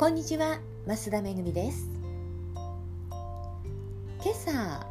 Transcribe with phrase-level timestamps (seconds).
[0.00, 1.86] こんにちは増田めぐみです。
[4.24, 4.86] 今朝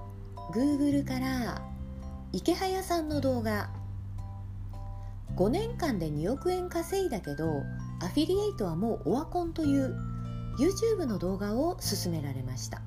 [0.54, 1.64] Google から
[2.32, 3.72] 池早さんの動画
[5.36, 7.64] 5年間で2億円稼いだけど
[8.04, 9.98] アフィリエイトはもうオワコンという
[10.60, 12.84] YouTube の動画を勧められました。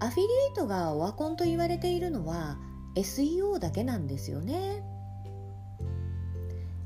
[0.00, 2.56] アフィリエイトがオワコンと言われているのは
[2.94, 4.95] SEO だけなんですよね。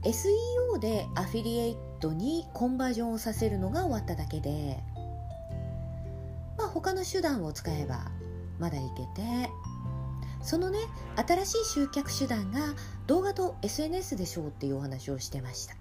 [0.02, 4.82] SEO でアフィリエイトにコンバージョンをさせるのが終わっただけで、
[6.56, 8.10] まあ、他の手段を使えば
[8.58, 9.50] まだいけて
[10.42, 10.78] そのね
[11.16, 12.60] 新しい集客手段が
[13.06, 15.74] 動画と SNS でしょうっていうお話をしてました。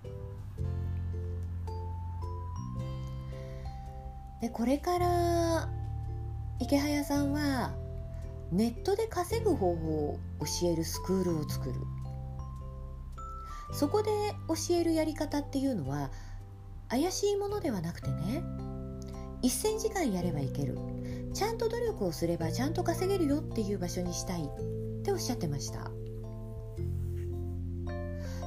[4.41, 5.69] でこれから
[6.59, 7.73] 池早さんは
[8.51, 11.75] ネットで稼ぐ方法を教えるスクールを作る。
[13.71, 14.09] そこで
[14.47, 16.09] 教えるやり方っていうのは
[16.89, 18.43] 怪しいものではなくてね
[19.41, 20.77] 1000時間やればいける。
[21.33, 25.91] ちゃんと努力をすればちゃんと稼げるよっていう場所にしたいっておっしゃってました。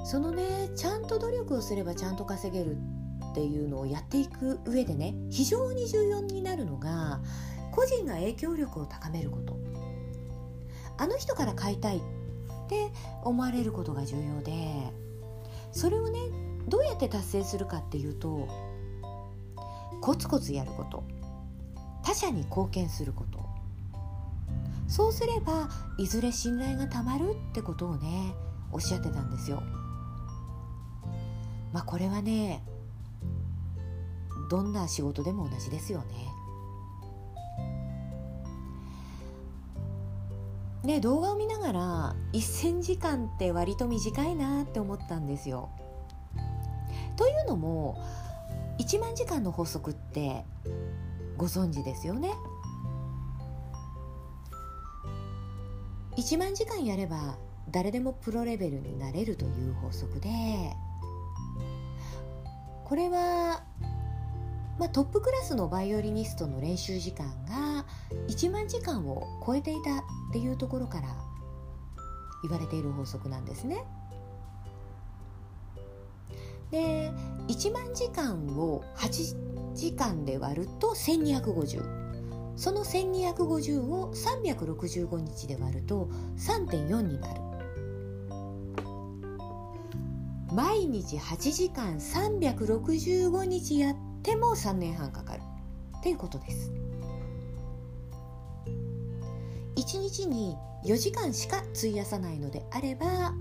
[0.05, 2.77] そのねちゃんと努力をすればちゃんと稼げる
[3.31, 7.21] っていうのをやっていく上でね非常に重要になるのが
[7.71, 9.57] 個人が影響力を高めること。
[10.99, 12.01] あの人から買いたいっ
[12.69, 12.93] て
[13.25, 14.93] 思われることが重要で
[15.73, 16.19] それをね
[16.69, 18.49] どうやって達成するかっていうと
[20.01, 21.05] コツコツやること
[22.05, 23.41] 他者に貢献すること
[24.89, 28.35] そうすればいずれ信頼がたまるってことをね
[28.71, 29.63] おっしゃってたんですよ。
[31.73, 32.63] まあこれはね
[34.51, 36.29] どんな仕事でも同じですよね。
[40.85, 45.71] ね動画を見ながら1,000時間って割と短いなって思ったんですよ。
[47.17, 48.03] というのも
[48.79, 50.45] 1万時間の法則って
[51.37, 52.31] ご存知ですよね。
[56.17, 57.39] 1万時間やれば
[57.71, 60.29] 誰でもプロレベルになれるという法則で
[62.85, 63.63] これは、
[64.83, 67.87] まあ、トップクラスのバイオリニストの練習時間が
[68.27, 71.07] 1万時間を超えていたっていうところから
[72.43, 73.85] 言われている法則なんですね。
[76.73, 77.13] で
[77.47, 87.41] 1万時間を8時間で割ると1250その1250を365日で割ると3.4になる
[90.53, 95.43] 毎日8時間365日やっても3年半かかる。
[95.99, 96.73] っていうことです。
[99.77, 103.33] 1日に4時間しか費やさないのであれば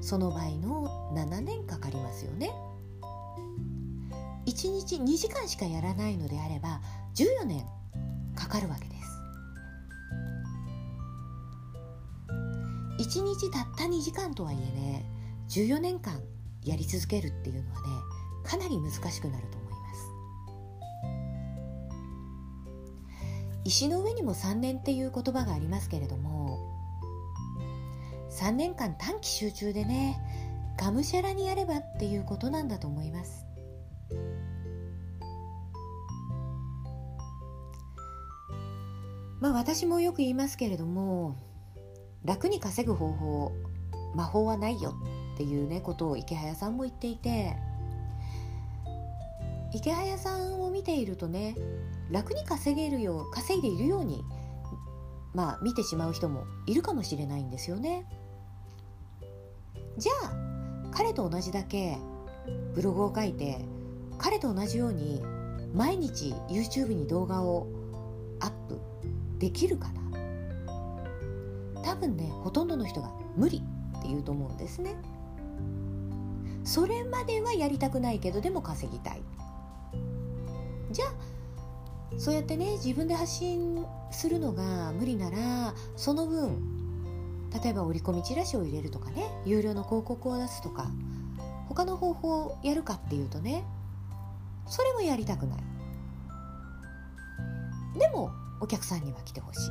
[0.00, 2.50] その倍の7年かかりますよね。
[4.46, 6.80] 1日2時間しかやらないのであれば
[7.14, 7.64] 14年
[8.34, 9.00] かかるわけです。
[12.98, 15.10] 1日たった2時間とはいえね
[15.48, 16.20] 14年間
[16.64, 17.88] やり続けるっていうのはね
[18.44, 19.59] かなり難しくなると
[23.64, 26.58] 石の上にも3年っていう言葉がありますけれども
[28.30, 30.18] 3年間短期集中でね
[30.78, 33.44] がむしゃらにやればっていうことなんだと思います。
[39.40, 41.36] まあ私もよく言いますけれども
[42.24, 43.52] 楽に稼ぐ方法
[44.14, 44.94] 魔法はないよ
[45.34, 47.56] っていうねことを池早さんも言っていて
[49.72, 51.54] 池早さんを見ているとね
[52.10, 54.24] 楽に稼げるよう稼いでいるように
[55.32, 58.04] まあ見てしまう人もいるかもしれないんですよね。
[59.96, 60.32] じゃあ
[60.92, 61.98] 彼と同じだけ
[62.74, 63.64] ブログを書いて
[64.18, 65.22] 彼と同じように
[65.72, 67.68] 毎日 YouTube に動画を
[68.40, 68.80] アップ
[69.38, 70.00] できるかな。
[71.82, 73.58] 多分ねほとんどの人が無理
[73.98, 74.96] って言うと思うんですね。
[76.64, 79.22] それまではやりたくないけどでも稼ぎたい。
[80.90, 81.12] じゃあ
[82.18, 86.58] そうやってね自分で発信するのが無理ならその分
[87.62, 90.86] 例えば折り込みチラシを入れるとかね有料の広告を出すとか
[91.68, 93.64] 他の方法をやるかっていうとね
[94.66, 95.58] それもやりたくない。
[97.98, 99.70] でもお客さんには来てほしい、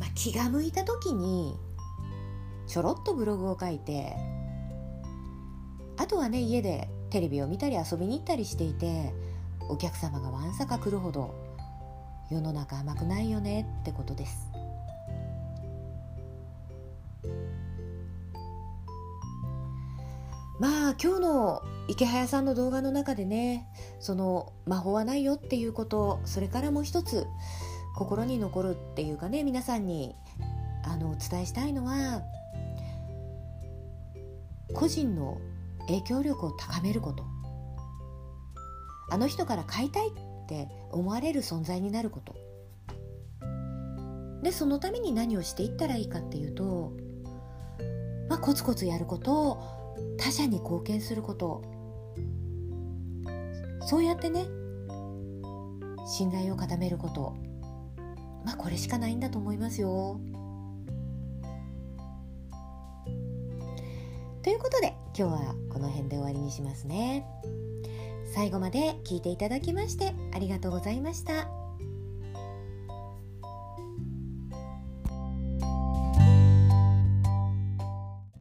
[0.00, 1.58] まあ、気が向いた時に
[2.66, 4.16] ちょろっとブログを書いて
[5.98, 9.12] あとはね家でテレビを見たり遊びに行ったりしていて
[9.68, 11.34] お客様がわんさか来るほど
[12.30, 14.50] 世の中甘くないよねってことです。
[20.58, 23.66] まあ今日の池早さんの動画の中でね
[24.00, 27.26] その魔法はないよっていうことそれからもう一つ
[27.94, 30.14] 心に残るっていうかね皆さんに
[30.84, 32.22] あのお伝えしたいのは
[34.72, 35.38] 個人の
[35.88, 37.24] 影響力を高めること。
[39.08, 40.12] あの人から買いたいっ
[40.48, 42.34] て思われる存在になること。
[44.42, 46.92] でそのために何をしていったらいいかっていうと、
[48.28, 51.62] まあ、コツコツやることを他者に貢献すること。
[53.80, 54.46] そうやってね
[56.06, 57.34] 信頼を固めること。
[58.44, 60.20] まあこれしかないんだと思いますよ。
[65.18, 67.24] 今日はこの辺で終わりにしますね。
[68.34, 71.65] 最後まで聞いていただきましてありがとうございました。